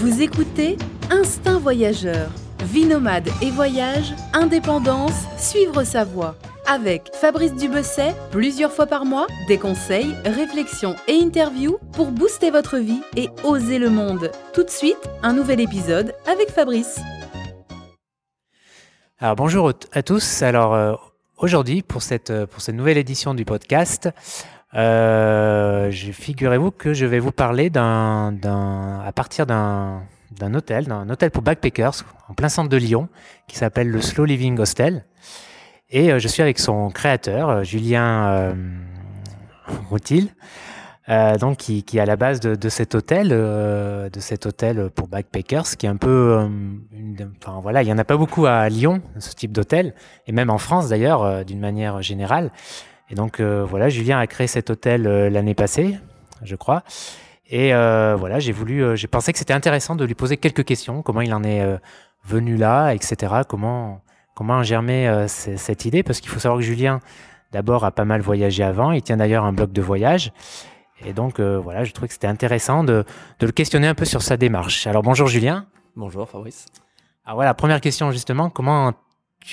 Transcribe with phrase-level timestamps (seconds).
[0.00, 0.76] Vous écoutez
[1.10, 2.30] Instinct Voyageur.
[2.62, 6.36] Vie nomade et voyage, indépendance, suivre sa voie.
[6.68, 12.78] Avec Fabrice Dubesset, plusieurs fois par mois, des conseils, réflexions et interviews pour booster votre
[12.78, 14.30] vie et oser le monde.
[14.52, 17.00] Tout de suite, un nouvel épisode avec Fabrice.
[19.18, 20.42] Alors bonjour à tous.
[20.42, 20.94] Alors euh,
[21.38, 24.10] aujourd'hui euh, pour cette nouvelle édition du podcast,
[24.74, 28.34] euh, figurez-vous que je vais vous parler d'un,
[29.04, 30.02] à partir d'un,
[30.54, 33.08] hôtel, d'un hôtel pour backpackers en plein centre de Lyon
[33.46, 35.04] qui s'appelle le Slow Living Hostel.
[35.90, 38.54] Et euh, je suis avec son créateur, euh, Julien euh,
[39.88, 40.30] Routil,
[41.08, 44.44] euh, donc qui, qui, est à la base de, de cet hôtel, euh, de cet
[44.44, 46.46] hôtel pour backpackers, qui est un peu,
[46.92, 49.94] une, enfin voilà, il y en a pas beaucoup à Lyon, ce type d'hôtel,
[50.26, 52.50] et même en France d'ailleurs, d'une manière générale.
[53.10, 55.98] Et donc voilà, Julien a créé cet hôtel l'année passée,
[56.42, 56.82] je crois.
[57.50, 61.22] Et voilà, j'ai voulu, j'ai pensé que c'était intéressant de lui poser quelques questions, comment
[61.22, 61.64] il en est
[62.24, 63.42] venu là, etc.
[63.48, 64.02] Comment
[64.38, 66.04] comment a germé euh, cette idée?
[66.04, 67.00] Parce qu'il faut savoir que Julien,
[67.50, 68.92] d'abord, a pas mal voyagé avant.
[68.92, 70.32] Il tient d'ailleurs un blog de voyage.
[71.04, 73.04] Et donc, euh, voilà, je trouvais que c'était intéressant de,
[73.40, 74.86] de, le questionner un peu sur sa démarche.
[74.86, 75.66] Alors, bonjour Julien.
[75.96, 76.66] Bonjour Fabrice.
[77.24, 78.88] Alors voilà, première question justement, comment.
[78.88, 78.90] Euh,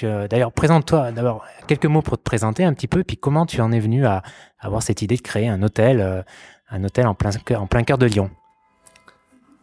[0.02, 3.72] d'ailleurs, présente-toi d'abord quelques mots pour te présenter un petit peu, puis comment tu en
[3.72, 4.24] es venu à,
[4.60, 6.22] avoir cette idée de créer un hôtel, euh,
[6.70, 8.30] un hôtel en plein, cœur de Lyon?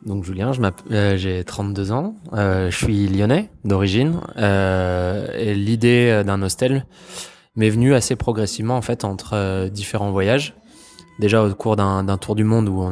[0.04, 0.50] Donc Julien,
[0.90, 6.86] euh, j'ai 32 ans, euh, je suis lyonnais d'origine euh, et l'idée euh, d'un hostel
[7.54, 10.54] m'est venue assez progressivement en fait entre euh, différents voyages.
[11.20, 12.90] Déjà au cours d'un tour du monde où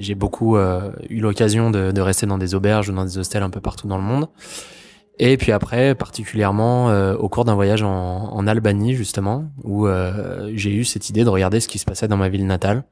[0.00, 3.42] j'ai beaucoup euh, eu l'occasion de, de, rester dans des auberges ou dans des hostels
[3.42, 4.28] un peu partout dans le monde.
[5.18, 9.88] Et puis après, particulièrement au cours d'un voyage en, en, Albanie justement, où
[10.54, 12.84] j'ai eu cette idée de regarder ce qui se passait dans ma ville natale.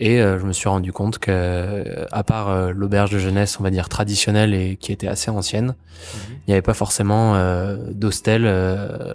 [0.00, 3.62] Et euh, je me suis rendu compte que, à part euh, l'auberge de jeunesse, on
[3.62, 6.18] va dire traditionnelle et qui était assez ancienne, mmh.
[6.30, 9.14] il n'y avait pas forcément euh, d'hostel euh,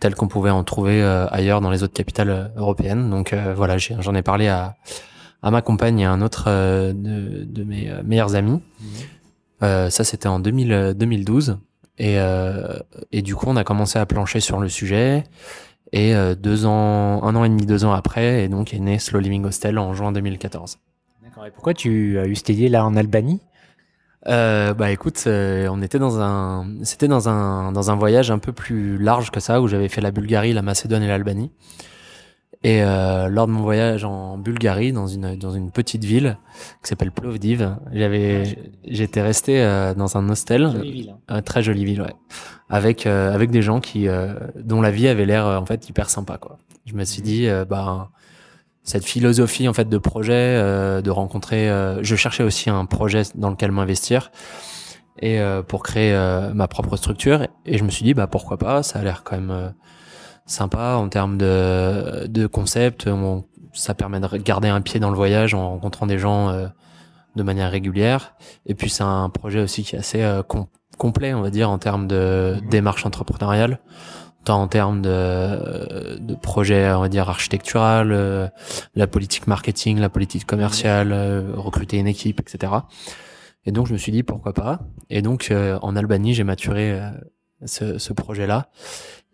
[0.00, 3.08] tel qu'on pouvait en trouver euh, ailleurs dans les autres capitales européennes.
[3.08, 4.76] Donc voilà, j'en ai, ai, parlé à,
[5.42, 8.60] à ma compagne et à un autre de, de, mes meilleurs amis.
[8.80, 9.88] Mmh.
[9.88, 11.58] ça, c'était en 2000, 2012.
[11.98, 12.16] Et,
[13.12, 15.24] et du coup, on a commencé à plancher sur le sujet.
[15.92, 18.98] Et euh, deux ans, un an et demi, deux ans après, et donc est né
[18.98, 20.78] Slow Living Hostel en juin 2014.
[21.22, 21.46] D'accord.
[21.46, 23.40] Et pourquoi tu as eu cette idée là en Albanie?
[24.26, 28.38] Euh, bah écoute, euh, on était dans un, c'était dans un dans un voyage un
[28.38, 31.50] peu plus large que ça où j'avais fait la Bulgarie, la Macédoine et l'Albanie.
[32.64, 36.38] Et euh, lors de mon voyage en Bulgarie, dans une dans une petite ville
[36.82, 41.42] qui s'appelle Plovdiv, j'avais j'étais resté euh, dans un hostel, jolie ville, hein.
[41.42, 42.14] très jolie ville, ouais,
[42.68, 46.10] avec euh, avec des gens qui euh, dont la vie avait l'air en fait hyper
[46.10, 46.58] sympa quoi.
[46.84, 48.10] Je me suis dit bah
[48.82, 50.56] cette philosophie en fait de projet,
[51.02, 51.68] de rencontrer,
[52.00, 54.32] je cherchais aussi un projet dans lequel m'investir
[55.20, 55.38] et
[55.68, 56.14] pour créer
[56.54, 57.46] ma propre structure.
[57.66, 59.74] Et je me suis dit bah pourquoi pas, ça a l'air quand même
[60.48, 63.06] sympa en termes de, de concept.
[63.06, 66.66] On, ça permet de garder un pied dans le voyage en rencontrant des gens euh,
[67.36, 68.34] de manière régulière.
[68.66, 70.66] Et puis c'est un projet aussi qui est assez euh, com
[70.98, 72.68] complet, on va dire, en termes de mhm.
[72.68, 73.78] démarche entrepreneuriale,
[74.44, 78.48] tant en termes de, de projet, on va dire, architectural, euh,
[78.94, 82.72] la politique marketing, la politique commerciale, euh, recruter une équipe, etc.
[83.64, 84.80] Et donc je me suis dit pourquoi pas?
[85.08, 87.00] Et donc euh, en Albanie, j'ai maturé
[87.64, 88.68] ce, ce projet-là.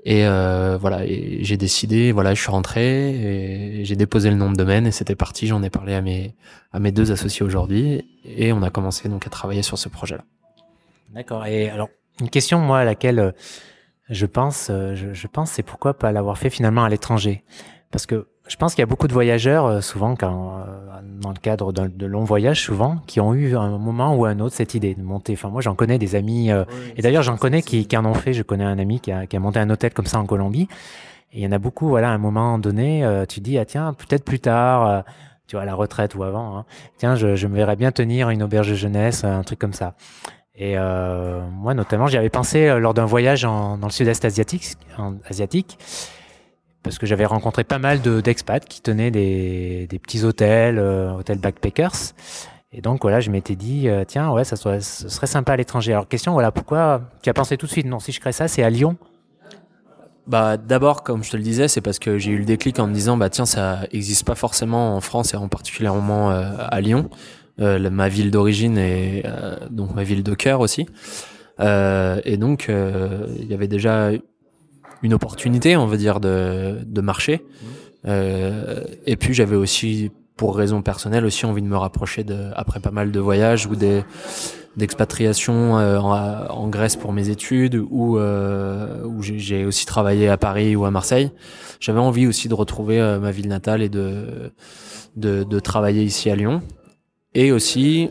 [0.07, 4.57] Et euh, voilà, j'ai décidé, voilà, je suis rentré et j'ai déposé le nom de
[4.57, 5.47] domaine et c'était parti.
[5.47, 6.35] J'en ai parlé à mes
[6.73, 10.25] à mes deux associés aujourd'hui et on a commencé donc à travailler sur ce projet-là.
[11.15, 11.47] D'accord.
[11.47, 11.89] Et alors
[12.21, 13.33] une question moi à laquelle euh,
[14.11, 17.43] je pense, euh, je, je pense, c'est pourquoi pas l'avoir fait finalement à l'étranger,
[17.91, 20.85] parce que je pense qu'il y a beaucoup de voyageurs, euh, souvent, quand, euh,
[21.21, 24.55] dans le cadre de longs voyages, souvent, qui ont eu un moment ou un autre
[24.55, 25.33] cette idée de monter.
[25.33, 28.05] Enfin, moi, j'en connais des amis, euh, oui, et d'ailleurs, j'en connais qui, qui, en
[28.05, 28.33] ont fait.
[28.35, 30.69] Je connais un ami qui a, qui a, monté un hôtel comme ça en Colombie.
[31.33, 33.65] Et il y en a beaucoup, voilà, à un moment donné, euh, tu dis, ah
[33.65, 35.01] tiens, peut-être plus tard, euh,
[35.47, 36.65] tu vois, à la retraite ou avant, hein,
[36.99, 39.95] tiens, je, je, me verrais bien tenir une auberge de jeunesse, un truc comme ça.
[40.57, 45.15] Et moi, notamment, j'y avais pensé lors d'un voyage en, dans le sud-est asiatique, en,
[45.29, 45.79] asiatique
[46.85, 52.13] parce que j'avais rencontré pas mal d'expats qui tenaient des, petits hôtels, euh, hôtels backpackers.
[52.73, 55.93] Et donc voilà, je m'étais dit, euh, tiens, ouais, ça serait, sympa à l'étranger.
[55.93, 58.47] Alors question, voilà, pourquoi tu as pensé tout de suite, non, si je crée ça,
[58.47, 58.97] c'est à Lyon
[60.27, 62.87] bah d'abord, comme je te le disais, c'est parce que j'ai eu le déclic en
[62.87, 66.81] me disant, bah tiens, ça existe pas forcément en France et en particulièrement euh, à
[66.81, 67.11] Lyon,
[67.61, 69.23] euh, ma ville d'origine et
[69.69, 70.87] donc ma ville de cœur aussi.
[71.61, 74.13] et donc il y avait déjà
[75.05, 77.37] une opportunité, on va dire, de, de marché.
[77.37, 77.67] Mmh.
[78.07, 82.81] Euh, et puis j'avais aussi pour raison personnelle aussi envie de me rapprocher de, après
[82.81, 84.03] pas mal de voyages ou des
[84.77, 90.37] d'expatriation euh, en, en, Grèce pour mes études ou euh, où j'ai aussi travaillé à
[90.37, 91.31] Paris ou à Marseille.
[91.79, 94.53] J'avais envie aussi de retrouver ma ville natale et de,
[95.15, 96.61] de, de travailler ici à Lyon.
[97.35, 98.11] Et aussi,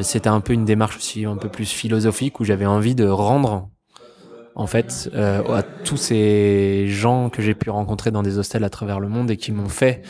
[0.00, 3.68] c'était un peu une démarche aussi un peu plus philosophique où j'avais envie de rendre
[4.54, 8.70] en fait euh, à tous ces gens que j'ai pu rencontrer dans des hostels à
[8.70, 10.02] travers le monde et qui m'ont fait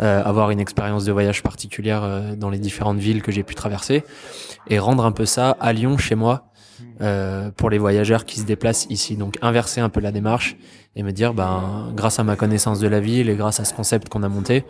[0.00, 3.54] euh, avoir une expérience de voyage particulière euh, dans les différentes villes que j'ai pu
[3.54, 4.04] traverser
[4.68, 6.50] et rendre un peu ça à Lyon chez moi
[7.02, 9.16] euh, pour les voyageurs qui se déplacent ici.
[9.16, 10.56] Donc inverser un peu la démarche
[10.96, 13.74] et me dire, ben, grâce à ma connaissance de la ville et grâce à ce
[13.74, 14.64] concept qu'on a monté,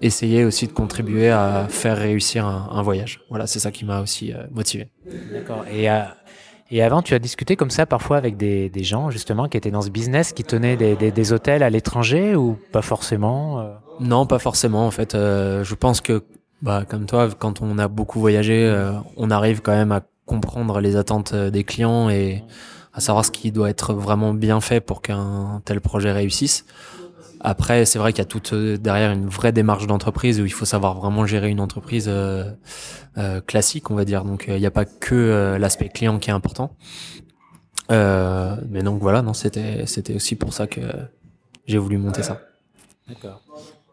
[0.00, 3.20] essayer aussi de contribuer à faire réussir un, voyage.
[3.30, 4.90] Voilà, c'est ça qui m'a aussi euh, motivé.
[5.32, 5.64] D'accord.
[5.70, 6.02] Et, euh,
[6.70, 9.82] et avant, tu as discuté comme ça parfois avec des, gens justement qui étaient dans
[9.82, 13.72] ce business, qui tenaient des hôtels à l'étranger ou pas forcément euh?
[14.00, 14.86] Non, pas forcément.
[14.86, 16.22] En fait, euh, je pense que,
[16.62, 20.80] bah, comme toi, quand on a beaucoup voyagé, euh, on arrive quand même à comprendre
[20.80, 22.44] les attentes des clients et
[22.92, 26.64] à savoir ce qui doit être vraiment bien fait pour qu'un tel projet réussisse.
[27.40, 28.42] Après, c'est vrai qu'il y a tout
[28.78, 32.50] derrière une vraie démarche d'entreprise où il faut savoir vraiment gérer une entreprise euh,
[33.16, 34.24] euh, classique, on va dire.
[34.24, 36.76] Donc, il n'y a pas que l'aspect client qui est important.
[37.90, 40.80] mais donc voilà, non, c'était c'était aussi pour ça que
[41.66, 42.40] j'ai voulu monter ça.
[43.08, 43.42] D'accord.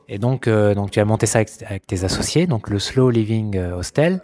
[0.07, 3.09] Et donc, euh, donc tu as monté ça avec, avec, tes associés, donc le Slow
[3.09, 4.21] Living Hostel.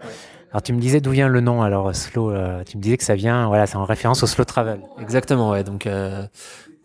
[0.51, 3.05] Alors tu me disais d'où vient le nom alors Slow euh, Tu me disais que
[3.05, 4.81] ça vient, voilà, c'est en référence au slow travel.
[4.99, 5.63] Exactement, ouais.
[5.63, 6.25] Donc euh,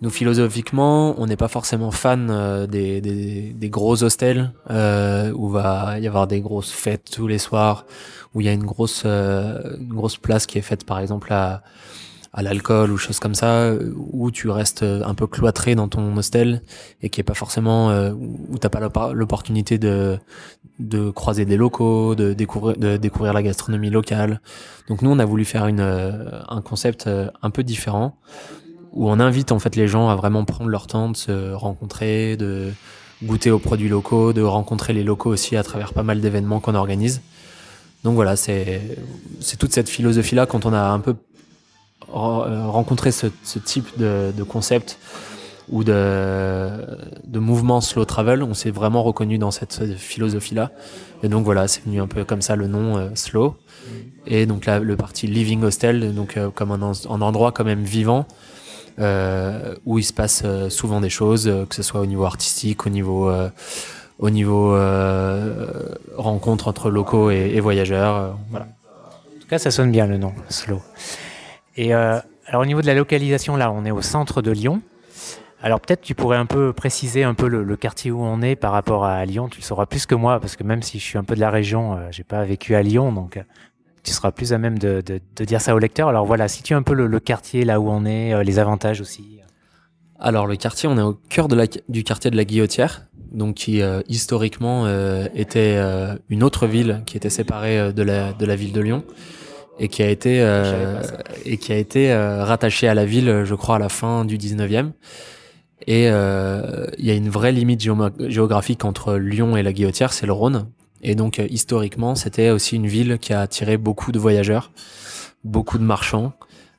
[0.03, 6.07] nous philosophiquement, on n'est pas forcément fan des, des, des, gros hostels où va y
[6.07, 7.87] avoir des grosses fêtes tous les soirs,
[8.35, 11.63] où il y a une grosse une grosse place qui est faite par exemple à
[12.37, 16.61] à l'alcool ou choses comme ça, où tu restes un peu cloîtré dans ton hostel
[17.01, 20.19] et qui est pas forcément euh, où t'as pas l'opportunité de
[20.79, 24.43] de croiser des locaux, de découvrir de découvrir la gastronomie locale.
[24.89, 28.19] Donc nous on a voulu faire une euh, un concept euh, un peu différent
[28.97, 32.37] où on invite en fait les gens à vraiment prendre leur temps de se rencontrer,
[32.37, 32.73] de
[33.23, 36.75] goûter aux produits locaux, de rencontrer les locaux aussi à travers pas mal d'événements qu'on
[36.75, 37.21] organise.
[38.05, 38.81] Donc voilà, c'est
[39.59, 41.15] toute cette philosophie là quand on a un peu
[42.09, 43.27] euh, rencontrer ce,
[43.59, 44.99] type de, concept
[45.69, 46.99] ou de,
[47.35, 50.71] mouvement slow travel, on s'est vraiment reconnu dans cette philosophie-là.
[51.23, 53.57] Et donc voilà, c'est venu un peu comme ça le nom euh, slow.
[54.27, 58.27] Et donc là, le parti living hostel, donc euh, comme un, endroit quand même vivant.
[58.99, 62.87] Euh, où il se passe euh, souvent des choses, que ce soit au niveau artistique,
[62.87, 63.31] au niveau,
[64.19, 64.77] au niveau
[66.17, 68.37] rencontre entre locaux et, voyageurs.
[68.51, 68.67] voilà.
[68.67, 70.81] En tout cas, ça sonne bien le nom, slow.
[71.77, 74.81] Et euh, alors au niveau de la localisation, là, on est au centre de Lyon.
[75.63, 78.57] Alors peut-être tu pourrais un peu préciser un peu le, le, quartier où on est
[78.57, 79.49] par rapport à Lyon.
[79.49, 81.41] Tu le sauras plus que moi parce que même si je suis un peu de
[81.41, 83.43] la région, euh, j'ai pas vécu à Lyon, donc euh,
[84.07, 86.09] tu seras plus à même de, de, de, dire ça au lecteur.
[86.09, 89.01] Alors voilà, situe un peu le, le quartier là où on est, euh, les avantages
[89.01, 89.41] aussi.
[90.19, 93.57] Alors le quartier, on est au cœur de la, du quartier de la Guillotière, donc
[93.57, 95.79] qui euh, historiquement euh, était
[96.29, 99.05] une autre ville qui était séparée de la, de la ville de Lyon
[99.79, 100.39] et qui a été
[101.45, 104.39] et qui a été euh, rattaché à la ville, je crois, à la fin du
[104.39, 104.93] 19e.
[105.87, 107.83] Et il y a une vraie limite
[108.29, 110.67] géographique entre Lyon et la Guillotière, c'est le Rhône.
[111.03, 114.71] Et donc euh, historiquement, c'était aussi une ville qui a attiré beaucoup de voyageurs,
[115.45, 116.33] beaucoup de marchands.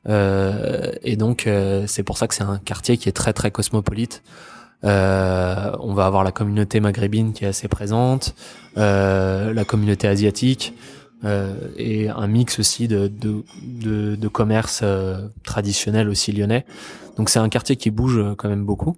[0.09, 1.49] Euh, et donc
[1.85, 4.23] c'est pour ça que c'est un quartier qui est très très cosmopolite.
[4.83, 8.35] on va avoir la communauté maghrébine qui est assez présente,
[8.75, 10.73] la communauté asiatique.
[11.23, 16.65] Euh, et un mix aussi de, de, de, de commerce euh, traditionnel aussi lyonnais.
[17.17, 18.97] Donc c'est un quartier qui bouge quand même beaucoup.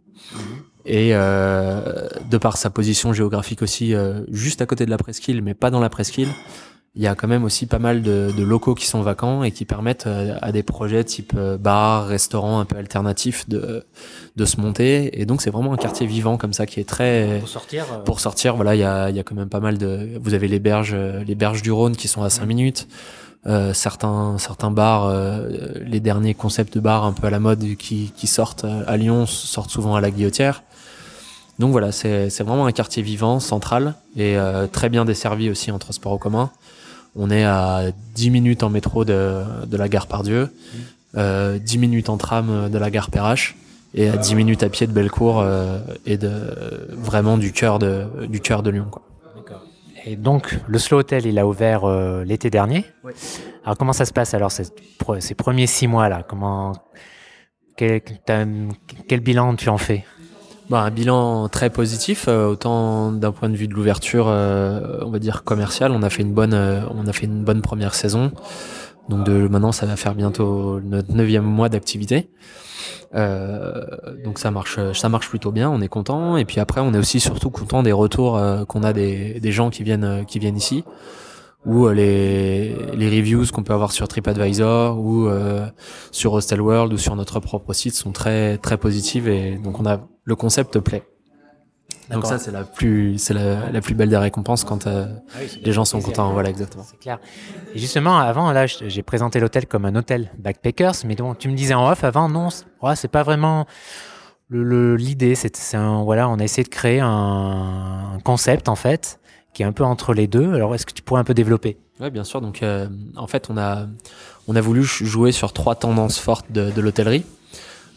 [0.89, 5.43] Et euh, de par sa position géographique aussi, euh, juste à côté de la presqu'île,
[5.43, 6.29] mais pas dans la presqu'île,
[6.95, 9.51] il y a quand même aussi pas mal de, de, locaux qui sont vacants et
[9.51, 13.85] qui permettent euh, à des projets type euh, bar, restaurant un peu alternatifs de,
[14.35, 15.21] de se monter.
[15.21, 17.85] Et donc c'est vraiment un quartier vivant comme ça qui est très pour sortir.
[17.93, 18.03] Euh...
[18.03, 20.17] Pour sortir, voilà, il y a, y a quand même pas mal de.
[20.19, 22.87] Vous avez les berges, les berges du Rhône qui sont à 5 minutes.
[23.47, 25.47] Euh, certains certains bars, euh,
[25.85, 29.25] les derniers concepts de bars un peu à la mode qui, qui sortent à Lyon
[29.25, 30.63] sortent souvent à la Guillotière.
[31.59, 35.79] Donc voilà, c'est vraiment un quartier vivant, central et euh, très bien desservi aussi en
[35.79, 36.51] transport en commun.
[37.15, 40.77] On est à 10 minutes en métro de, de la gare Pardieu, mmh.
[41.17, 43.57] euh, 10 minutes en tram de la gare Perrache
[43.93, 46.31] et à 10 minutes à pied de Bellecour euh, et de
[46.91, 49.01] vraiment du cœur de du cœur de Lyon quoi.
[50.05, 52.85] Et donc le Slow Hotel il a ouvert euh, l'été dernier.
[53.03, 53.11] Oui.
[53.65, 54.63] Alors comment ça se passe alors ces,
[55.19, 56.23] ces premiers six mois là?
[56.27, 56.73] Comment
[57.75, 58.01] quel,
[59.07, 60.05] quel bilan tu en fais?
[60.69, 65.43] Bah, Un bilan très positif, autant d'un point de vue de l'ouverture, on va dire
[65.43, 68.31] commerciale, on a fait une bonne, on a fait une bonne première saison.
[69.09, 72.29] Donc de maintenant, ça va faire bientôt notre neuvième mois d'activité.
[73.15, 73.83] Euh,
[74.23, 75.69] donc ça marche, ça marche plutôt bien.
[75.69, 76.37] On est content.
[76.37, 79.51] Et puis après, on est aussi surtout content des retours euh, qu'on a des, des
[79.51, 80.83] gens qui viennent, euh, qui viennent ici
[81.65, 85.67] ou euh, les, les reviews qu'on peut avoir sur TripAdvisor ou euh,
[86.11, 90.07] sur Hostelworld ou sur notre propre site sont très très positives et donc on a
[90.23, 91.03] le concept plaît.
[92.11, 95.39] Donc ça, c'est la plus, c'est la, la, plus belle des récompenses quand euh, ah
[95.61, 96.31] les gens sont contents.
[96.33, 96.83] Voilà, exactement.
[96.83, 97.19] C'est clair.
[97.75, 101.53] Et justement, avant, là, j'ai présenté l'hôtel comme un hôtel backpackers, mais donc tu me
[101.55, 103.67] disais en off avant, non, c'est pas vraiment
[104.49, 105.35] l'idée.
[105.35, 109.18] C'est, voilà, on a essayé de créer un, concept en fait
[109.53, 110.53] qui est un peu entre les deux.
[110.53, 111.77] Alors, est-ce que tu pourrais un peu développer?
[111.99, 112.41] Oui, bien sûr.
[112.41, 113.87] Donc, euh, en fait, on a,
[114.47, 117.23] on a voulu jouer sur trois tendances fortes de, de l'hôtellerie.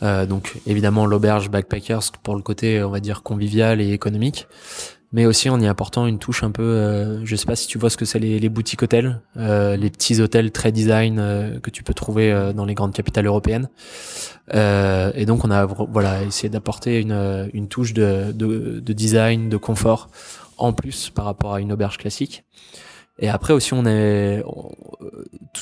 [0.02, 4.49] Euh, donc évidemment l'auberge backpackers pour le côté on va dire convivial et économique,
[5.12, 7.78] mais aussi en y apportant une touche un peu, euh, je sais pas si tu
[7.78, 11.61] vois ce que c'est les, les, boutiques hôtels, euh, les petits hôtels très design euh,
[11.61, 13.68] que tu peux trouver euh, dans les grandes capitales européennes.
[14.52, 19.56] et donc on a voilà essayé d'apporter une, une touche de, de, de, design, de
[19.56, 20.09] confort
[20.62, 22.45] en plus par rapport à une auberge classique.
[23.19, 24.42] Et après aussi, on est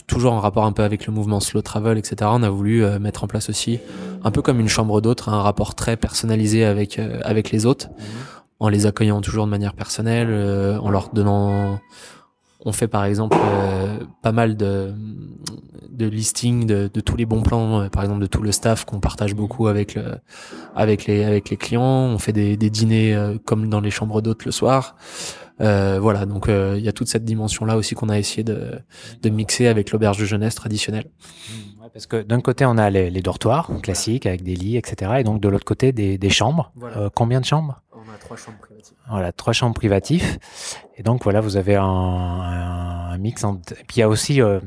[0.06, 2.30] toujours en rapport un peu avec le mouvement slow travel, etc.
[2.32, 3.80] On a voulu euh, mettre en place aussi,
[4.22, 7.88] un peu comme une chambre d'hôtes, un rapport très personnalisé avec euh, avec les hôtes,
[7.98, 8.04] mhm.
[8.60, 11.80] en les accueillant toujours de manière personnelle, euh, en leur donnant.
[12.64, 13.36] On fait par exemple
[14.22, 14.92] pas mal de,
[15.90, 19.00] de listing de, de, tous les bons plans, par exemple de tout le staff qu'on
[19.00, 20.16] partage beaucoup avec le,
[20.74, 21.82] avec les avec les clients.
[21.82, 24.96] On fait des, des dîners comme dans les chambres d'hôtes le soir.
[25.60, 28.78] Euh, voilà, donc euh, il y a toute cette dimension-là aussi qu'on a essayé de,
[29.22, 31.04] de mixer avec l'auberge de jeunesse traditionnelle.
[31.04, 35.12] Mmh, parce que d'un côté, on a les, les, dortoirs classiques avec des lits, etc.
[35.18, 36.72] Et donc de l'autre côté, des, des chambres.
[36.76, 36.96] Voilà.
[36.96, 37.82] Euh, combien de chambres?
[38.10, 38.96] On a trois chambres privatives.
[39.08, 40.38] Voilà, trois chambres privatives.
[40.96, 43.44] Et donc voilà, vous avez un, un, un mix.
[43.44, 43.56] En...
[43.56, 44.60] Et puis il y a aussi euh,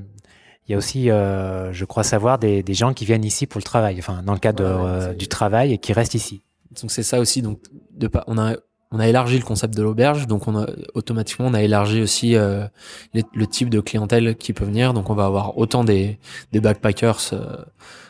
[0.68, 3.60] il y a aussi, euh, je crois savoir, des, des, gens qui viennent ici pour
[3.60, 6.42] le travail, enfin dans le cadre voilà, ouais, du travail et qui restent ici.
[6.82, 7.42] Donc c'est ça aussi.
[7.42, 7.60] Donc
[7.92, 8.56] de pas, on a
[8.92, 12.36] on a élargi le concept de l'auberge, donc on a, automatiquement on a élargi aussi
[12.36, 12.66] euh,
[13.16, 14.94] les, le type de clientèle qui peut venir.
[14.94, 16.20] Donc on va avoir autant des,
[16.52, 17.58] des backpackers euh,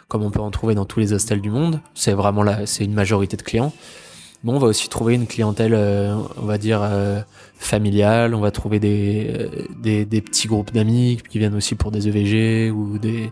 [0.10, 1.80] comme on peut en trouver dans tous les hostels du monde.
[1.96, 3.72] C'est vraiment là, c'est une majorité de clients.
[4.44, 7.22] Bon, on va aussi trouver une clientèle, euh, on va dire euh,
[7.56, 8.36] familiale.
[8.36, 9.48] On va trouver des, euh,
[9.82, 13.32] des, des petits groupes d'amis qui viennent aussi pour des EVG ou des,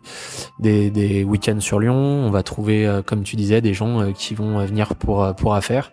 [0.60, 1.96] des, des week-ends sur Lyon.
[1.96, 5.92] On va trouver, comme tu disais, des gens qui vont venir pour pour affaires.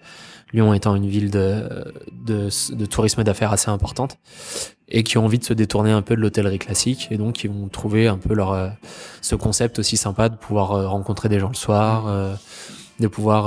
[0.53, 1.69] Lyon étant une ville de,
[2.13, 4.19] de, de tourisme d'affaires assez importante
[4.89, 7.49] et qui ont envie de se détourner un peu de l'hôtellerie classique et donc qui
[7.49, 8.69] vont trouver un peu leur euh,
[9.21, 12.35] ce concept aussi sympa de pouvoir euh, rencontrer des gens le soir, euh,
[12.99, 13.45] de pouvoir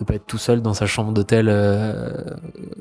[0.00, 1.52] ne pas être tout seul dans sa chambre d'hôtel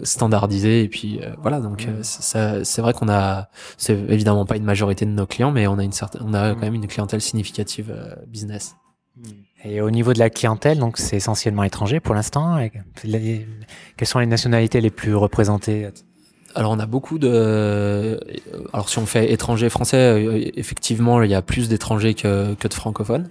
[0.04, 5.12] standardisée et puis voilà donc c'est vrai qu'on a c'est évidemment pas une majorité de
[5.12, 7.94] nos clients mais on a une certaine on a quand même une clientèle significative
[8.28, 8.76] business.
[9.64, 12.60] Et au niveau de la clientèle, donc c'est essentiellement étranger pour l'instant.
[13.02, 15.90] Quelles sont les nationalités les plus représentées?
[16.56, 18.20] Alors on a beaucoup de.
[18.74, 22.68] Alors si on fait étranger français, euh, effectivement il y a plus d'étrangers que, que
[22.68, 23.30] de francophones.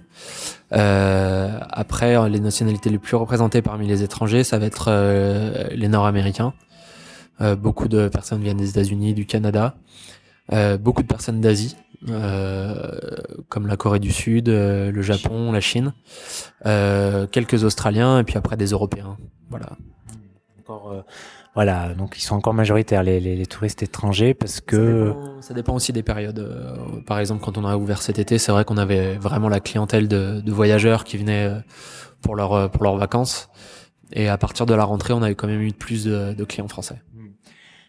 [0.73, 5.87] Euh, après les nationalités les plus représentées parmi les étrangers, ça va être euh, les
[5.87, 6.53] Nord-Américains.
[7.57, 9.75] Beaucoup de personnes viennent des États-Unis, du Canada.
[10.79, 11.75] Beaucoup de personnes d'Asie,
[13.49, 15.93] comme la Corée du Sud, le Japon, la Chine,
[16.63, 19.17] quelques Australiens et puis après des Européens.
[19.49, 19.71] Voilà.
[21.55, 25.41] Voilà, donc ils sont encore majoritaires les, les, les touristes étrangers parce que ça dépend,
[25.41, 27.03] ça dépend, aussi des périodes.
[27.07, 30.07] par exemple, quand on a ouvert cet été, c'est vrai qu'on avait vraiment la clientèle
[30.07, 31.49] de, de, voyageurs qui venaient
[32.21, 33.49] pour leur pour leurs vacances.
[34.13, 36.43] Et à partir de la rentrée, on a eu quand même eu plus de, de
[36.43, 37.01] clients français.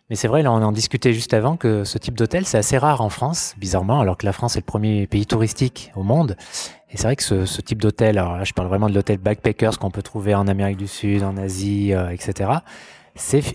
[0.09, 2.79] Mais c'est vrai, là, on en discutait juste avant que ce type d'hôtel, c'est assez
[2.79, 6.37] rare en France, bizarrement, alors que la France est le premier pays touristique au monde.
[6.91, 9.19] Et c'est vrai que ce, ce type d'hôtel, alors là, je parle vraiment de l'hôtel
[9.19, 12.51] backpackers qu'on peut trouver en Amérique du Sud, en Asie, euh, etc.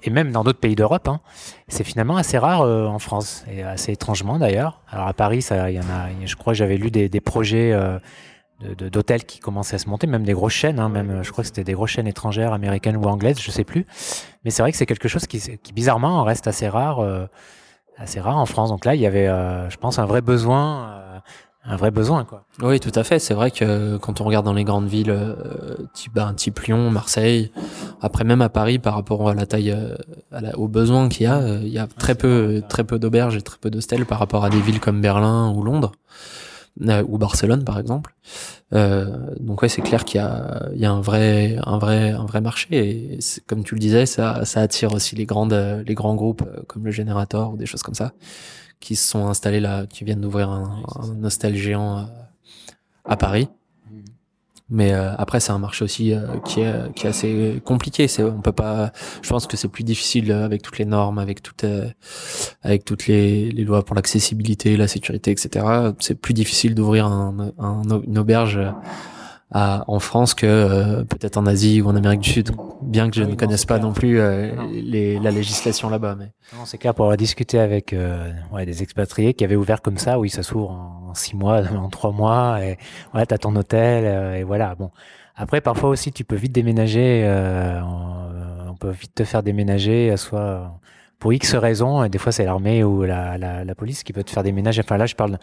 [0.03, 1.21] Et même dans d'autres pays d'Europe, hein,
[1.67, 4.81] c'est finalement assez rare euh, en France, et assez étrangement d'ailleurs.
[4.89, 7.99] Alors à Paris, il y en a, je crois que j'avais lu des, projets euh,
[8.75, 11.47] d'hôtels qui commençaient à se monter, même des grosses chaînes, hein, même je crois que
[11.47, 13.85] c'était des grosses chaînes étrangères, américaines ou anglaises, je sais plus.
[14.43, 17.27] Mais c'est vrai que c'est quelque chose qui, qui, bizarrement reste assez rare, euh,
[17.97, 18.69] assez rare en France.
[18.69, 21.21] Donc là, il y avait, je pense, un vrai besoin,
[21.63, 22.45] un vrai besoin, quoi.
[22.61, 23.19] Oui, tout à fait.
[23.19, 26.89] C'est vrai que quand on regarde dans les grandes villes, euh, type, ben, type Lyon,
[26.89, 27.51] Marseille,
[28.01, 29.75] après même à Paris, par rapport à la taille,
[30.31, 33.35] à la, aux besoins qu'il y a, il y a très peu, très peu d'auberges
[33.35, 35.91] et très peu d'hostels par rapport à des villes comme Berlin ou Londres.
[36.79, 38.15] ou Barcelone par exemple.
[38.71, 42.25] donc ouais, c'est clair qu'il y a, il y a un vrai, un vrai, un
[42.25, 42.67] vrai marché.
[42.71, 46.85] Et comme tu le disais, ça, ça attire aussi les grandes, les grands groupes comme
[46.85, 48.13] le Générateur ou des choses comme ça
[48.81, 52.09] qui se sont installés là, qui viennent d'ouvrir un, un hostel géant
[53.05, 53.47] à Paris.
[54.73, 58.07] Mais euh, après, c'est un marché aussi euh, qui, est, qui est assez compliqué.
[58.07, 58.93] C'est, on peut pas.
[59.21, 61.65] Je pense que c'est plus difficile euh, avec toutes les normes, avec toutes,
[62.63, 65.65] avec toutes les, les lois pour l'accessibilité, la sécurité, etc.
[65.99, 68.59] C'est plus difficile d'ouvrir un, un, une auberge
[69.53, 73.23] en France que euh, peut-être en Asie ou en Amérique du Sud, bien que je
[73.23, 76.15] ne connaisse pas non plus euh, les, la législation là-bas.
[76.17, 76.31] Mais
[76.65, 80.19] c'est clair pour avoir discuté avec euh, ouais, des expatriés qui avaient ouvert comme ça,
[80.19, 82.77] oui, ça s'ouvre en, six mois, en trois mois, et
[83.11, 84.75] voilà, t'as ton hôtel et voilà.
[84.75, 84.91] Bon,
[85.35, 87.29] après parfois aussi tu peux vite déménager,
[87.83, 90.79] on, peut vite te faire déménager, soit
[91.19, 94.23] pour X raisons, et des fois c'est l'armée ou la, la, la, police qui peut
[94.23, 94.81] te faire déménager.
[94.83, 95.37] Enfin là, je parle,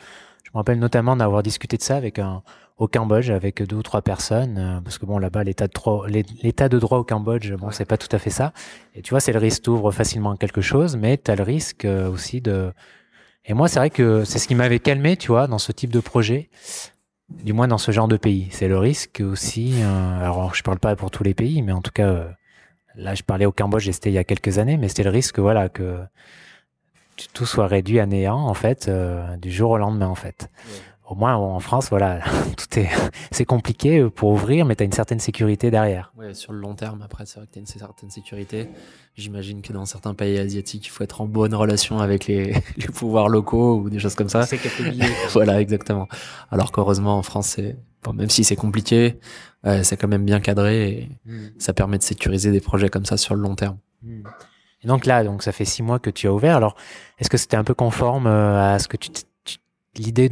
[0.45, 2.43] je me rappelle notamment d'avoir discuté de ça avec un
[2.79, 6.07] au Cambodge avec deux ou trois personnes, euh, parce que bon là-bas l'état de droit,
[6.07, 8.53] l'état de droit au Cambodge, bon c'est pas tout à fait ça.
[8.95, 11.85] Et tu vois, c'est le risque d'ouvre facilement quelque chose, mais tu as le risque
[11.85, 12.73] euh, aussi de.
[13.45, 15.91] Et moi, c'est vrai que c'est ce qui m'avait calmé, tu vois, dans ce type
[15.91, 16.51] de projet,
[17.31, 18.49] du moins dans ce genre de pays.
[18.51, 19.75] C'est le risque aussi.
[19.83, 22.29] Euh, alors, je parle pas pour tous les pays, mais en tout cas,
[22.95, 25.39] là, je parlais au Cambodge, c'était il y a quelques années, mais c'était le risque,
[25.39, 25.99] voilà, que
[27.33, 28.89] tout soit réduit à néant en fait
[29.41, 30.49] du jour au lendemain en fait
[31.09, 32.21] au moins en France, voilà,
[32.57, 32.89] tout est,
[33.31, 36.13] c'est compliqué pour ouvrir, mais tu as une certaine sécurité derrière.
[36.19, 38.69] Ouais, sur le long terme, après, c'est vrai que tu as une certaine sécurité.
[39.15, 42.89] J'imagine que dans certains pays asiatiques, il faut être en bonne relation avec les, les
[42.89, 44.45] pouvoirs locaux ou des choses comme ça.
[44.45, 44.61] C'est
[45.33, 46.09] Voilà, exactement.
[46.51, 49.19] Alors qu'heureusement, en France, c'est, bon, même si c'est compliqué,
[49.67, 51.49] euh, c'est quand même bien cadré et hmm.
[51.59, 53.79] ça permet de sécuriser des projets comme ça sur le long terme.
[54.83, 56.57] Et donc là, donc ça fait six mois que tu as ouvert.
[56.57, 56.77] Alors,
[57.19, 59.11] est-ce que c'était un peu conforme euh, à ce que tu
[59.99, 60.31] l'idée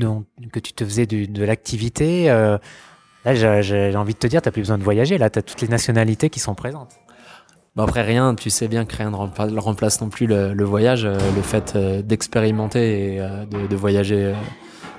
[0.52, 2.30] que tu te faisais de, l'activité.
[2.30, 2.58] Euh,
[3.24, 5.18] là, j'ai envie de te dire, tu n'as plus besoin de voyager.
[5.18, 6.96] Là, tu as toutes les nationalités qui sont présentes.
[7.74, 11.18] Bon après rien, tu sais bien que rien ne remplace non plus le, voyage, euh,
[11.36, 14.32] le fait euh, d'expérimenter et de, voyager,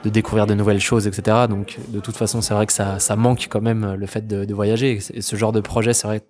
[0.04, 1.48] de découvrir de nouvelles choses, etc.
[1.50, 5.00] Donc de toute façon, c'est vrai que ça, manque quand même le fait de, voyager.
[5.14, 6.22] Et ce genre de projet, c'est vrai,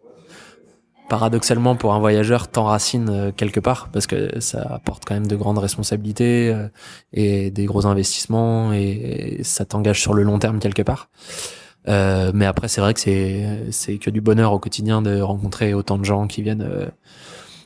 [1.08, 5.36] paradoxalement pour un voyageur t'enracine euh, quelque part parce que ça apporte quand même de
[5.36, 6.68] grandes responsabilités euh,
[7.14, 11.10] et des gros investissements et, ça t'engage sur le long terme quelque part.
[11.88, 15.74] Euh, mais après c'est vrai que c'est c'est que du bonheur au quotidien de rencontrer
[15.74, 16.68] autant de gens qui viennent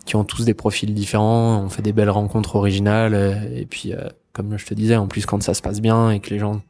[0.06, 3.16] qui ont tous des profils différents, on fait des belles rencontres originales
[3.56, 3.94] et puis
[4.34, 6.62] comme je te disais, en plus quand ça se passe bien et que les gens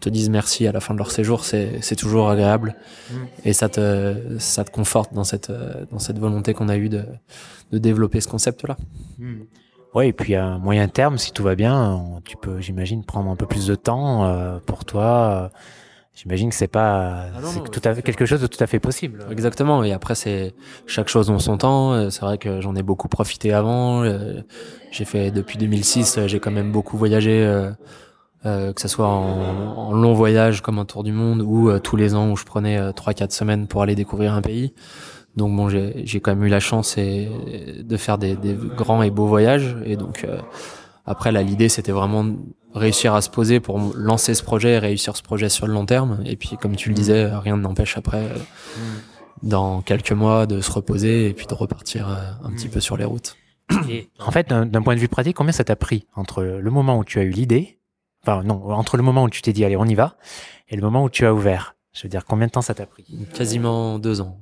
[0.00, 2.76] te disent merci à la fin de leur séjour, c'est toujours agréable
[3.10, 3.16] mm.
[3.44, 5.52] et ça te ça te conforte dans cette
[5.90, 7.04] dans cette volonté qu'on a eue de
[7.72, 8.76] de développer ce concept là.
[9.18, 9.42] Mm.
[9.94, 13.36] Oui, et puis à moyen terme, si tout va bien, tu peux, j'imagine, prendre un
[13.36, 15.50] peu plus de temps euh, pour toi.
[16.20, 19.24] J'imagine que c'est pas ah tout à fait quelque chose de tout à fait possible.
[19.30, 19.84] Exactement.
[19.84, 20.52] Et après, c'est
[20.88, 21.92] chaque chose en son temps.
[21.92, 24.02] Euh, c'est vrai que j'en ai beaucoup profité avant.
[24.02, 24.40] Euh,
[24.90, 27.46] j'ai fait depuis 2006, euh, j'ai quand même beaucoup voyagé,
[28.42, 32.16] que ce soit en, en, long voyage comme un tour du monde ou tous les
[32.16, 34.74] ans où je prenais 3-4 semaines pour aller découvrir un pays.
[35.36, 37.28] Donc bon, j'ai quand même eu la chance et,
[37.84, 39.76] de faire des, des, grands et beaux voyages.
[39.84, 40.26] Et donc
[41.06, 42.26] après, là, l'idée, c'était vraiment
[42.74, 45.86] réussir à se poser pour lancer ce projet et réussir ce projet sur le long
[45.86, 46.20] terme.
[46.24, 48.38] Et puis, comme tu le disais, rien ne n'empêche après, euh,
[49.42, 52.96] dans quelques mois, de se reposer et puis de repartir euh, un petit peu sur
[52.96, 53.36] les routes.
[53.88, 56.98] Et en fait, d'un point de vue pratique, combien ça t'a pris entre le moment
[56.98, 57.78] où tu as eu l'idée,
[58.22, 60.16] enfin non, entre le moment où tu t'es dit allez on y va,
[60.68, 61.74] et le moment où tu as ouvert?
[61.92, 63.04] Je veux dire, combien de temps ça t'a pris?
[63.34, 64.38] Quasiment deux ans.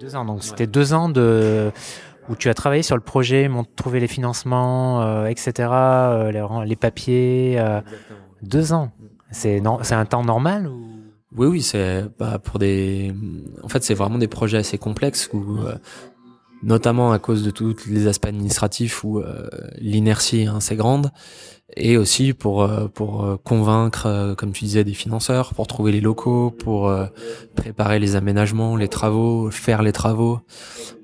[0.00, 1.72] Deux ans, donc c'était deux ans de
[2.28, 7.56] où tu as travaillé sur le projet, trouver les financements, euh, etc., euh, les, papiers.
[7.58, 7.80] Euh,
[8.42, 8.90] deux ans.
[9.30, 10.86] C'est un temps normal ou...
[11.36, 13.12] Oui, oui, c'est bah, pour des.
[13.62, 15.58] En fait, c'est vraiment des projets assez complexes où,
[16.62, 19.22] notamment à cause de tous les aspects administratifs où
[19.78, 21.10] l'inertie est assez grande
[21.76, 25.92] et aussi pour euh, pour euh, convaincre, euh, comme tu disais, des financeurs, pour trouver
[25.92, 26.92] les locaux, pour
[27.54, 30.40] préparer les aménagements, les travaux, faire les travaux.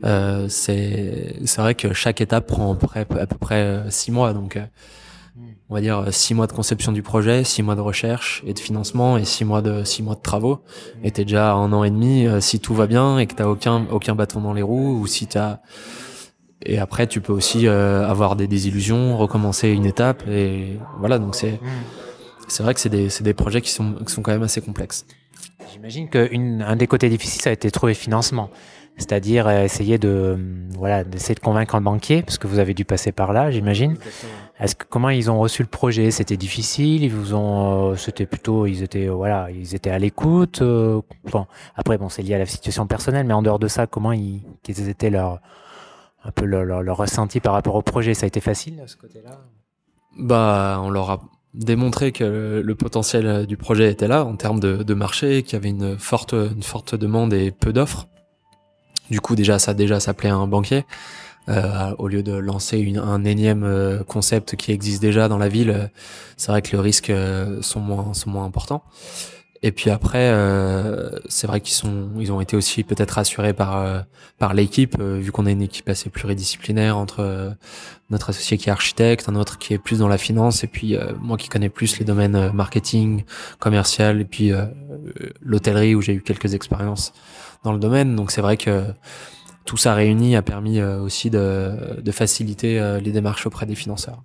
[0.04, 4.10] Euh, c'est c'est vrai que chaque étape prend à peu près, à peu près six
[4.10, 4.58] mois, donc
[5.74, 8.60] on va dire six mois de conception du projet, six mois de recherche et de
[8.60, 10.60] financement et six mois de six mois de travaux.
[11.02, 13.84] Et t'es déjà un an et demi si tout va bien et que t'as aucun
[13.90, 15.58] aucun bâton dans les roues ou si t'as
[16.64, 20.22] et après, tu peux aussi euh, avoir des désillusions, recommencer une étape.
[20.28, 21.58] Et voilà, donc c'est mm.
[22.48, 25.04] c'est vrai que c'est des, des projets qui sont, qui sont quand même assez complexes.
[25.72, 28.50] J'imagine qu'un des côtés difficiles, ça a été de trouver financement.
[28.96, 30.38] C'est-à-dire essayer de
[30.76, 33.96] voilà d'essayer de convaincre un banquier parce que vous avez dû passer par là, j'imagine.
[34.88, 36.12] Comment ils ont reçu le projet?
[36.12, 37.02] C'était difficile?
[37.02, 40.62] Ils vous ont c'était plutôt ils étaient voilà ils étaient à l'écoute.
[41.74, 44.42] après bon c'est lié à la situation personnelle, mais en dehors de ça comment ils
[44.68, 45.40] étaient leurs
[46.26, 48.14] un peu leur, leur, ressenti par rapport au projet?
[48.14, 49.40] Ça a été facile de ce côté-là?
[50.18, 51.20] Bah on leur a
[51.52, 55.56] démontré que le, potentiel du projet était là en termes de, de marché, qu'il y
[55.56, 58.08] avait une forte, une forte demande et peu d'offres.
[59.10, 60.84] Du coup, déjà, ça déjà s'appelait un banquier.
[61.50, 65.48] Euh, au lieu de lancer une, un énième euh, concept qui existe déjà dans la
[65.48, 65.86] ville, euh,
[66.38, 68.82] c'est vrai que les risques euh, sont moins sont moins importants.
[69.62, 74.04] Et puis après, euh, c'est vrai qu'ils sont, ils ont été aussi peut-être rassurés par
[74.38, 77.54] par l'équipe, vu qu'on est une équipe assez pluridisciplinaire entre
[78.10, 80.98] notre associé qui est architecte, un autre qui est plus dans la finance, et puis
[81.18, 83.24] moi qui connais plus les domaines marketing,
[83.58, 84.52] commercial, et puis
[85.40, 87.14] l'hôtellerie où j'ai eu quelques expériences
[87.64, 88.14] dans le domaine.
[88.14, 88.84] Donc c'est vrai que
[89.64, 94.22] tout ça réuni a permis aussi de, de faciliter les démarches auprès des financeurs.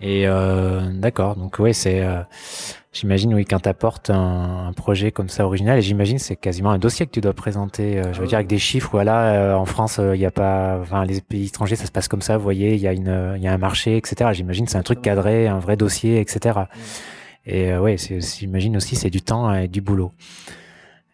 [0.00, 0.26] Et
[0.92, 2.04] d'accord, donc oui, c'est
[2.92, 6.72] J'imagine, oui, quand tu apportes un, un, projet comme ça original, et j'imagine c'est quasiment
[6.72, 9.32] un dossier que tu dois présenter, euh, je veux ah dire, avec des chiffres, voilà,
[9.32, 12.06] euh, en France, il euh, n'y a pas, enfin, les pays étrangers, ça se passe
[12.06, 14.32] comme ça, vous voyez, il y, a une, y a un marché, etc.
[14.34, 16.60] J'imagine c'est un truc cadré, un vrai dossier, etc.
[17.46, 20.12] Et ouais, j'imagine aussi c'est du temps et du boulot.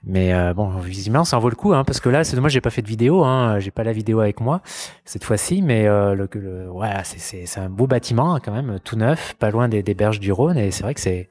[0.04, 2.60] Mais bon, visiblement, ça en vaut le coup, hein, parce que là, c'est dommage, j'ai
[2.60, 4.62] pas fait de vidéo, hein, j'ai pas la vidéo avec moi
[5.04, 9.34] cette fois-ci, mais le, le, ouais, c'est un beau bâtiment hein, quand même, tout neuf,
[9.34, 11.28] pas loin des, des berges du Rhône, et c'est vrai que c'est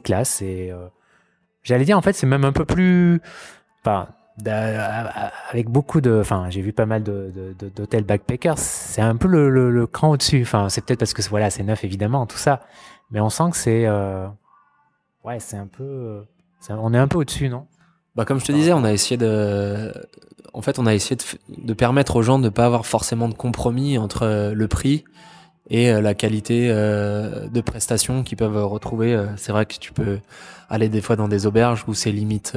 [0.00, 0.40] classe.
[0.42, 0.88] Euh,
[1.62, 3.20] j'allais dire, en fait, c'est même un peu plus.
[3.82, 4.08] Enfin,
[5.50, 6.18] avec beaucoup de.
[6.20, 8.58] Enfin, j'ai vu pas mal d'hôtels backpackers.
[8.58, 10.42] C'est un peu le, le, cran au-dessus.
[10.42, 12.62] Enfin, c'est peut-être parce que voilà, c'est neuf, évidemment, tout ça.
[13.10, 13.86] Mais on sent que c'est.
[13.86, 14.26] Euh,
[15.24, 16.24] ouais, c'est un peu.
[16.70, 17.66] on est un peu au-dessus, non?
[18.16, 19.92] Bah, comme je te disais, on a essayé de.
[20.54, 23.28] En fait, on a essayé de, de permettre aux gens de ne pas avoir forcément
[23.28, 25.04] de compromis entre le prix
[25.68, 29.14] et euh, la qualité euh, de prestations qu'ils peuvent retrouver.
[29.14, 30.18] Euh, c'est vrai que tu peux
[30.68, 32.56] aller des fois dans des auberges où c'est limite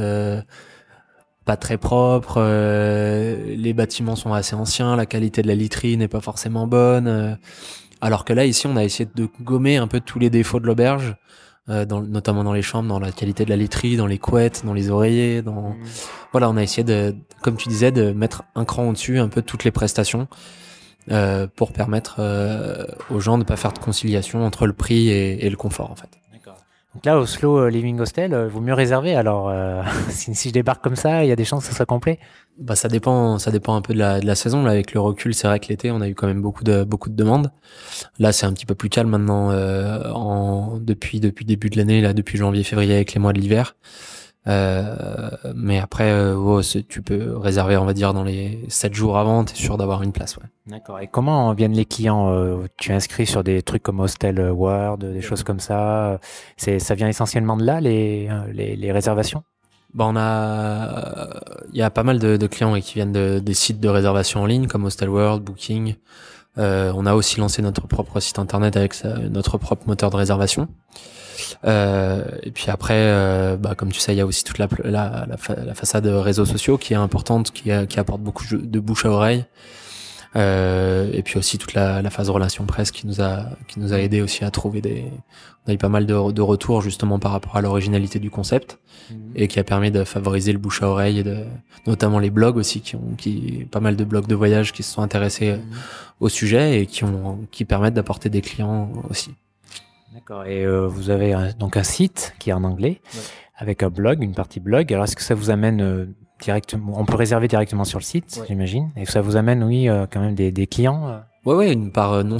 [1.45, 6.21] pas très propre, les bâtiments sont assez anciens, la qualité de la literie n'est pas
[6.21, 7.37] forcément bonne.
[8.01, 10.67] alors que là, ici, on a essayé de gommer un peu tous les défauts de
[10.67, 11.15] l'auberge,
[11.69, 14.73] dans, notamment dans les chambres, dans la qualité de la literie, dans les couettes, dans
[14.73, 15.41] les oreillers.
[15.41, 15.69] Dans...
[15.69, 15.77] Mmh.
[16.31, 19.41] Voilà, on a essayé de, comme tu disais, de mettre un cran au-dessus un peu
[19.41, 20.27] toutes les prestations.
[21.11, 25.09] Euh, pour permettre euh, aux gens de ne pas faire de conciliation entre le prix
[25.09, 26.18] et, et le confort en fait.
[26.95, 29.15] Donc là, Oslo euh, Living Hostel, il vaut mieux réserver.
[29.15, 29.53] Alors,
[30.09, 32.19] si, si, je débarque comme ça, il y a des chances que ça soit complet
[32.57, 34.63] bah, Ça dépend ça dépend un peu de la, saison.
[34.63, 36.83] Là, avec le recul, c'est vrai que l'été, on a eu quand même beaucoup de,
[36.83, 37.51] beaucoup de demandes.
[38.17, 39.51] Là, c'est un petit peu plus calme maintenant
[40.13, 43.75] en, depuis, depuis début de l'année, depuis janvier-février avec les mois de l'hiver.
[44.49, 49.45] Euh, mais après, euh, tu peux réserver, on va dire, dans les 7 jours avant,
[49.45, 50.37] tu es sûr d'avoir une place.
[50.37, 50.43] Ouais.
[50.65, 50.99] D'accord.
[50.99, 55.21] Et comment viennent les clients euh, Tu inscris sur des trucs comme Hostel World, des
[55.21, 56.19] choses comme ça
[56.57, 59.43] C'est Ça vient essentiellement de là, les, les, les réservations?
[59.93, 61.41] Bah on a,
[61.73, 64.41] il y a pas mal de, de clients qui viennent de, des sites de réservation
[64.41, 65.95] en ligne comme Hostel World, Booking.
[66.57, 70.67] Euh, on a aussi lancé notre propre site internet avec notre propre moteur de réservation.
[71.65, 74.67] Euh, et puis après, euh, bah, comme tu sais, il y a aussi toute la,
[74.83, 79.09] la, la, façade réseaux sociaux qui est importante, qui, qui apporte beaucoup de bouche à
[79.09, 79.45] oreille.
[80.35, 83.93] Euh, et puis aussi toute la, la, phase relation presse qui nous a qui nous
[83.93, 85.05] a aidé aussi à trouver des
[85.65, 88.77] on a eu pas mal de, de retours justement par rapport à l'originalité du concept
[89.09, 89.31] mhm.
[89.33, 91.45] et qui a permis de favoriser le bouche à oreille et de
[91.87, 94.93] notamment les blogs aussi qui ont qui pas mal de blogs de voyage qui se
[94.93, 95.61] sont intéressés mhm.
[96.19, 99.31] au sujet et qui ont qui permettent d'apporter des clients aussi.
[100.13, 100.45] D'accord.
[100.45, 103.01] Et euh, vous avez donc un site qui est en anglais,
[103.59, 104.91] avec un blog, une partie blog.
[104.91, 106.05] Alors, est-ce que ça vous amène euh,
[106.41, 108.89] directement On peut réserver directement sur le site, j'imagine.
[108.95, 112.25] Et ça vous amène, oui, euh, quand même des, des clients Ouais, ouais, une part
[112.25, 112.37] non,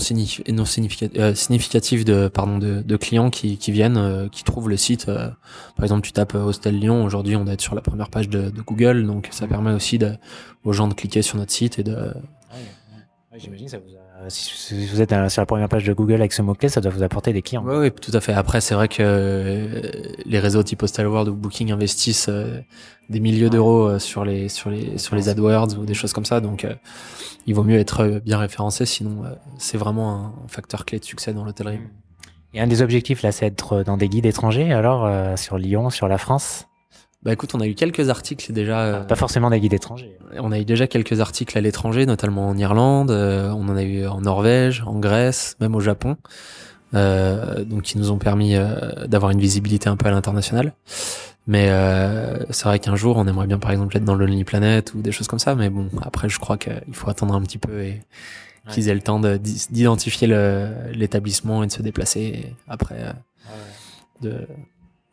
[0.49, 5.05] non significative de, pardon, de, de clients qui, qui viennent, qui trouvent le site.
[5.05, 7.05] par exemple, tu tapes Hostel Lyon.
[7.05, 10.15] Aujourd'hui, on est sur la première page de, de Google, donc ça permet aussi de,
[10.65, 11.93] aux gens de cliquer sur notre site et de.
[11.93, 12.11] Ouais,
[13.37, 16.33] j'imagine ça vous a euh, si vous êtes sur la première page de Google avec
[16.33, 17.63] ce mot-clé, ça doit vous apporter des clients.
[17.65, 18.33] Oui, oui, tout à fait.
[18.33, 19.91] Après, c'est vrai que euh,
[20.25, 22.59] les réseaux type Postal World ou Booking investissent euh,
[23.09, 26.41] des milliers d'euros sur les sur les sur les AdWords ou des choses comme ça.
[26.41, 26.67] Donc,
[27.47, 29.23] il vaut mieux être bien référencé, sinon
[29.57, 30.11] c'est vraiment
[30.45, 31.79] un facteur clé de succès dans l'hôtellerie.
[32.53, 34.71] Et un des objectifs là, c'est d'être dans des guides étrangers.
[34.71, 36.68] Alors, sur Lyon, sur la France?
[37.21, 38.79] Bah écoute, on a eu quelques articles déjà.
[38.79, 40.17] Euh, pas forcément des guides étrangers.
[40.37, 43.83] On a eu déjà quelques articles à l'étranger, notamment en Irlande, euh, on en a
[43.83, 46.15] eu en Norvège, en Grèce, même au Japon.
[46.95, 50.73] Euh, donc qui nous ont permis euh, d'avoir une visibilité un peu à l'international.
[51.45, 51.67] Mais
[52.51, 55.11] c'est vrai qu'un jour, on aimerait bien, par exemple, être dans Lonely Planet ou des
[55.11, 55.55] choses comme ça.
[55.55, 58.01] Mais bon, après, je crois qu'il faut attendre un petit peu et
[58.69, 60.27] qu'ils aient le temps de- d'identifier
[60.93, 62.19] l'établissement et de se déplacer.
[62.21, 63.13] Et après, euh,
[64.21, 64.47] de...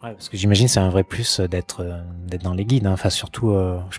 [0.03, 2.87] Ouais, parce que j'imagine c'est un vrai plus euh, d'être euh, d'être dans les guides.
[2.87, 2.93] hein.
[2.93, 3.99] Enfin, surtout, euh, je-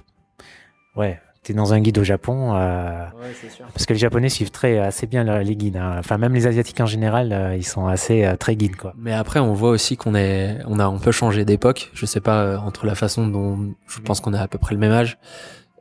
[1.00, 2.56] ouais, t'es dans un guide au Japon.
[2.56, 3.06] euh,
[3.42, 3.66] c'est sûr.
[3.74, 5.78] Parce que les Japonais suivent très assez bien le- les guides.
[5.78, 5.96] hein.
[5.98, 8.94] Enfin, même les Asiatiques en général, euh, ils sont assez euh, très guides, quoi.
[8.98, 11.90] Mais après, on voit aussi qu'on est, on a un peu changé d'époque.
[11.94, 14.76] Je sais pas euh, entre la façon dont je pense qu'on a à peu près
[14.76, 15.18] le même âge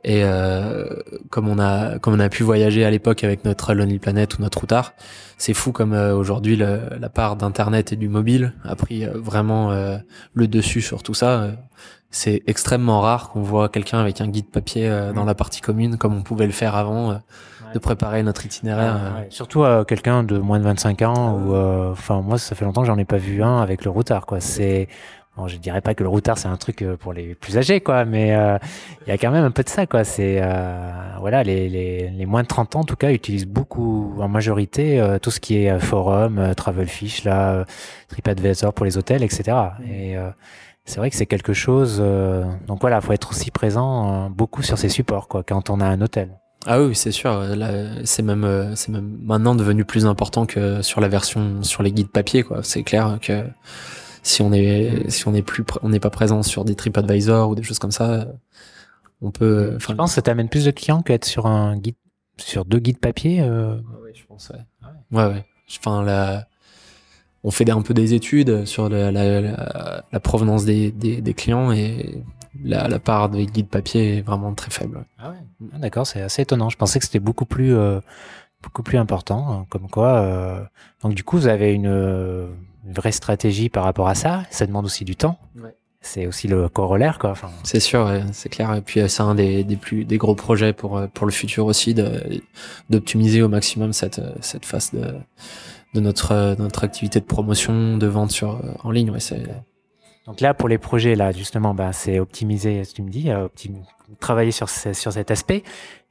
[0.09, 0.85] et euh,
[1.29, 4.41] comme on a, comme on a pu voyager à l'époque avec notre Lonely Planet ou
[4.41, 4.93] notre Routard,
[5.37, 9.11] c'est fou comme euh, aujourd'hui le- la part d'internet et du mobile a pris euh,
[9.15, 9.97] vraiment euh,
[10.33, 11.47] le dessus sur tout ça.
[12.09, 15.97] C'est extrêmement rare qu'on voit quelqu'un avec un guide papier euh, dans la partie commune
[15.97, 17.15] comme on pouvait le faire avant, euh,
[17.73, 18.93] de préparer notre itinéraire.
[19.17, 22.63] Ouais, Surtout euh, quelqu'un de moins de 25 ans ou euh, enfin moi ça fait
[22.63, 24.39] longtemps que j'en ai pas vu un avec le routard quoi.
[24.39, 24.87] C'est
[25.37, 27.79] bon, je dirais pas que le routard c'est un truc euh, pour les plus âgés
[27.79, 28.57] quoi, mais euh,
[29.05, 30.03] il y a quand même un peu de ça quoi.
[30.03, 34.15] C'est euh, voilà les, les, les moins de 30 ans en tout cas utilisent beaucoup
[34.19, 37.65] en majorité euh, tout ce qui est forum, Travelfish là,
[38.09, 39.57] TripAdvisor pour les hôtels etc.
[39.89, 40.29] Et euh,
[40.85, 42.01] c'est vrai que c'est quelque chose.
[42.67, 46.01] donc voilà, faut être aussi présent beaucoup sur ces supports quoi quand on a un
[46.01, 46.29] hôtel.
[46.65, 47.43] Ah oui, c'est sûr.
[48.03, 52.09] C'est même, c'est même maintenant devenu plus important que sur la version, sur les guides
[52.09, 52.59] papier, quoi.
[52.63, 53.43] C'est clair que
[54.27, 57.55] si on est, si on est plus, on n'est pas présent sur des TripAdvisor ou
[57.55, 58.27] des choses comme ça,
[59.21, 59.77] on peut.
[59.79, 61.95] Je pense que ça t'amène plus de clients qu'être sur un guide,
[62.37, 63.41] sur deux guides papier.
[63.41, 63.77] euh.
[64.03, 64.59] oui, je pense, ouais.
[65.11, 65.45] Ouais, ouais.
[65.79, 66.47] Enfin, la,
[67.43, 71.33] on fait un peu des études sur la, la, la- la provenance des, des, des
[71.33, 72.21] clients et
[72.63, 75.05] la, la part des guides papier est vraiment très faible.
[75.19, 75.33] Ah
[75.79, 76.69] D'accord, c'est assez étonnant.
[76.69, 77.99] Je pensais que c'était beaucoup plus, euh,
[78.63, 79.51] beaucoup plus important.
[79.51, 80.63] hein, Comme quoi, euh,
[81.01, 81.87] donc du coup, vous avez une,
[82.87, 84.43] une vraie stratégie par rapport à ça.
[84.49, 85.37] Ça demande aussi du temps.
[85.61, 85.75] Ouais.
[86.01, 87.31] C'est aussi le corollaire, quoi.
[87.31, 88.73] Enfin, C'est sûr, ouais, c'est clair.
[88.75, 91.31] Et puis euh, c'est un des, des plus des gros projets pour euh, pour le
[91.33, 91.93] futur aussi
[92.89, 95.13] d'optimiser au maximum cette euh, cette phase de
[95.93, 99.09] de notre notre activité de promotion, de vente sur en ligne.
[99.11, 99.43] Ouais, c'est
[100.25, 103.77] donc là, pour les projets, là, justement, ben, c'est optimiser, tu me dis, optim-
[104.19, 105.63] travailler sur, ce- sur cet aspect.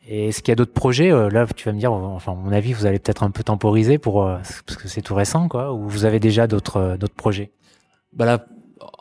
[0.08, 2.34] Et est-ce qu'il y a d'autres projets euh, Là, tu vas me dire, enfin, à
[2.34, 5.48] mon avis, vous allez peut-être un peu temporiser pour, euh, parce que c'est tout récent,
[5.48, 5.72] quoi.
[5.72, 7.50] Ou vous avez déjà d'autres euh, d'autres projets?
[8.12, 8.46] Bah là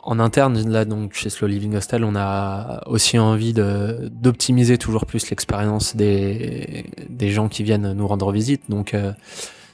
[0.02, 5.06] en interne là donc chez Slow Living Hostel, on a aussi envie de d'optimiser toujours
[5.06, 8.62] plus l'expérience des des gens qui viennent nous rendre visite.
[8.68, 9.12] Donc euh,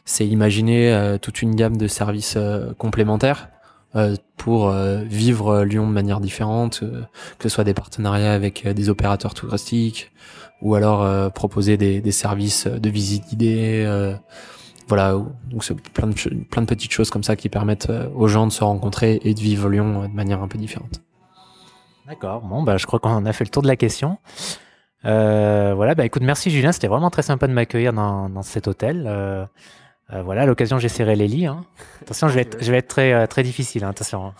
[0.05, 3.62] c'est imaginer euh, toute une gamme de services euh, complémentaires euh,
[4.37, 7.03] pour euh, vivre Lyon de manière différente, euh,
[7.39, 10.11] que ce soit des partenariats avec euh, des opérateurs touristiques
[10.63, 13.85] ou alors euh, proposer des, services de visite guidée.
[13.87, 14.15] euh,
[14.89, 15.13] voilà,
[15.47, 18.63] donc c'est plein de, petites choses comme ça qui permettent euh, aux gens de se
[18.65, 21.01] rencontrer et de vivre Lyon euh, de manière un peu différente.
[22.07, 22.43] D'accord.
[22.43, 24.19] Bon, bah, je crois qu'on a fait le tour de la question.
[25.05, 29.05] Euh, voilà, bah écoute, merci Julien, c'était vraiment très sympa de m'accueillir dans, cet hôtel.
[29.07, 29.45] Euh,
[30.13, 31.47] euh, voilà, à l'occasion, j'ai serré les lits.
[31.47, 31.65] hein.
[32.03, 34.27] Attention, je vais être, je vais être très, euh, très difficile, hein, attention.
[34.27, 34.33] hein.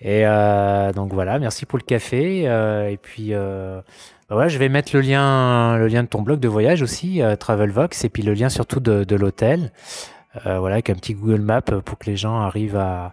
[0.00, 2.44] Et euh, donc voilà, merci pour le café.
[2.46, 3.82] euh, et puis, bah
[4.30, 8.04] voilà, je vais mettre le lien, le lien de ton blog de voyage aussi, Travelvox,
[8.04, 9.72] et puis le lien surtout de, de l'hôtel.
[10.44, 13.12] Voilà, avec un petit Google Map pour que les gens arrivent à,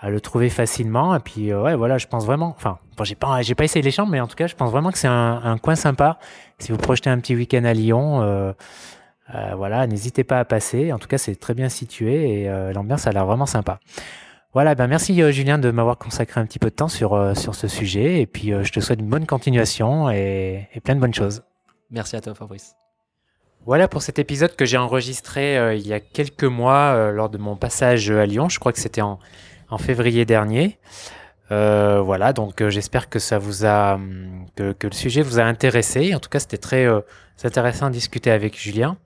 [0.00, 1.14] à le trouver facilement.
[1.14, 2.54] Et puis, ouais, voilà, je pense vraiment.
[2.56, 4.70] Enfin, bon, j'ai pas, j'ai pas essayé les chambres, mais en tout cas, je pense
[4.70, 6.18] vraiment que c'est un, un coin sympa.
[6.58, 8.54] Si vous projetez un petit week-end à Lyon,
[9.32, 10.92] euh, voilà, n'hésitez pas à passer.
[10.92, 13.80] En tout cas, c'est très bien situé et euh, l'ambiance a l'air vraiment sympa.
[14.52, 17.54] Voilà, ben merci euh, Julien de m'avoir consacré un petit peu de temps sur, sur
[17.54, 18.20] ce sujet.
[18.20, 21.42] Et puis, je te souhaite une bonne continuation et, et plein de bonnes choses.
[21.90, 22.74] Merci à toi, Fabrice.
[23.66, 27.56] Voilà pour cet épisode que j'ai enregistré il y a quelques mois lors de mon
[27.56, 28.50] passage à Lyon.
[28.50, 29.18] Je crois que c'était en,
[29.70, 30.78] en février dernier.
[31.48, 36.14] Voilà, donc j'espère que ça vous a, hum, que, que le sujet vous a intéressé.
[36.14, 36.86] En tout cas, c'était très
[37.42, 38.98] intéressant de discuter avec Julien.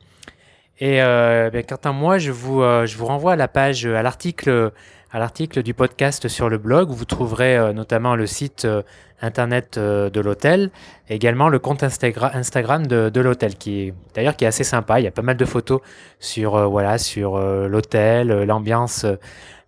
[0.80, 3.84] Et euh, ben, quant à moi, je vous, euh, je vous renvoie à la page,
[3.84, 4.70] à l'article,
[5.10, 8.82] à l'article du podcast sur le blog où vous trouverez euh, notamment le site euh,
[9.20, 10.70] internet euh, de l'hôtel,
[11.08, 15.00] également le compte Instagra- Instagram de, de l'hôtel qui est d'ailleurs qui est assez sympa.
[15.00, 15.80] Il y a pas mal de photos
[16.20, 19.16] sur euh, voilà sur euh, l'hôtel, euh, l'ambiance, euh,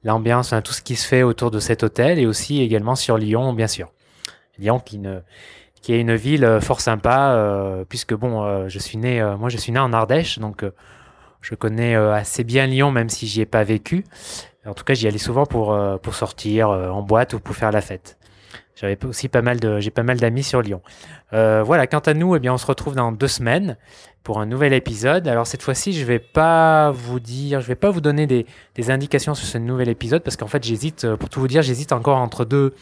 [0.04, 3.18] l'ambiance, hein, tout ce qui se fait autour de cet hôtel et aussi également sur
[3.18, 3.88] Lyon bien sûr.
[4.58, 5.18] Lyon qui ne
[5.82, 9.36] qui est une ville euh, fort sympa euh, puisque bon euh, je suis né euh,
[9.36, 10.70] moi je suis né en Ardèche donc euh,
[11.40, 14.04] je connais euh, assez bien Lyon même si j'y ai pas vécu.
[14.66, 17.56] En tout cas, j'y allais souvent pour euh, pour sortir euh, en boîte ou pour
[17.56, 18.18] faire la fête.
[18.74, 20.82] J'avais aussi pas mal de j'ai pas mal d'amis sur Lyon.
[21.32, 23.76] Euh, voilà, quant à nous, eh bien on se retrouve dans deux semaines
[24.22, 25.28] pour un nouvel épisode.
[25.28, 28.90] Alors cette fois-ci, je vais pas vous dire, je vais pas vous donner des, des
[28.90, 31.92] indications sur ce nouvel épisode parce qu'en fait, j'hésite euh, pour tout vous dire, j'hésite
[31.92, 32.74] encore entre deux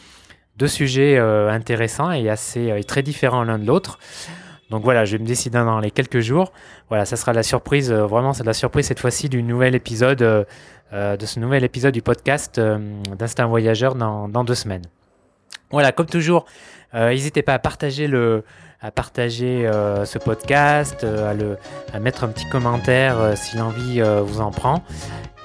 [0.57, 3.97] deux sujets intéressants et assez très différents l'un de l'autre.
[4.69, 6.51] Donc voilà, je vais me décider dans les quelques jours.
[6.89, 11.25] Voilà, ça sera la surprise, vraiment c'est la surprise cette fois-ci du nouvel épisode, de
[11.25, 14.85] ce nouvel épisode du podcast d'Instinct Voyageur dans, deux semaines.
[15.71, 16.45] Voilà, comme toujours,
[16.93, 18.07] n'hésitez pas à partager
[19.67, 21.55] euh, ce podcast, euh,
[21.93, 24.83] à, mettre un petit commentaire euh, si l'envie vous en prend.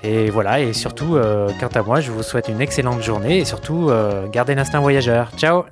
[0.02, 1.18] Et voilà, et surtout,
[1.58, 3.90] quant à moi, je vous souhaite une excellente journée et surtout,
[4.30, 5.30] gardez l'instinct voyageur.
[5.38, 5.64] Ciao